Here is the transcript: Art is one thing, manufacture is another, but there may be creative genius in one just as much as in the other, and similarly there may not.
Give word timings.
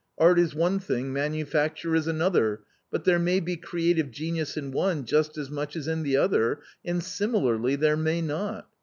Art 0.17 0.39
is 0.39 0.55
one 0.55 0.79
thing, 0.79 1.13
manufacture 1.13 1.93
is 1.95 2.07
another, 2.07 2.61
but 2.89 3.03
there 3.03 3.19
may 3.19 3.39
be 3.39 3.55
creative 3.55 4.09
genius 4.09 4.57
in 4.57 4.71
one 4.71 5.05
just 5.05 5.37
as 5.37 5.51
much 5.51 5.75
as 5.75 5.87
in 5.87 6.01
the 6.01 6.17
other, 6.17 6.61
and 6.83 7.03
similarly 7.03 7.75
there 7.75 7.95
may 7.97 8.19
not. 8.19 8.67